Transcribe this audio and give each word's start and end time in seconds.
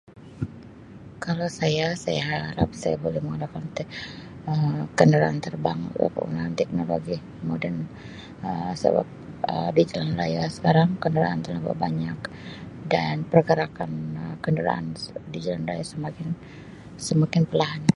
Kalau 1.25 1.47
saya 1.59 1.85
saya 2.05 2.21
harap 2.33 2.69
saya 2.81 2.95
boleh 3.05 3.21
mengadakan 3.25 3.65
tek[Um] 3.77 4.79
kenderaan 4.99 5.39
terbang 5.45 5.79
penggunaan 6.13 6.53
teknologi 6.59 7.17
moden 7.49 7.75
Um 8.47 8.69
sebab 8.81 9.05
Um 9.51 9.67
di 9.77 9.83
jalan 9.91 10.13
raya 10.21 10.43
sekarang 10.57 10.89
kenderaan 11.03 11.43
telampau 11.45 11.75
banyak 11.85 12.19
dan 12.93 13.15
pergerakan 13.31 13.91
Um 14.21 14.33
kenderaan 14.45 14.85
di 15.33 15.39
jalan 15.45 15.63
raya 15.69 15.85
semakin 15.93 16.27
semakin 17.07 17.43
perlahan. 17.49 17.81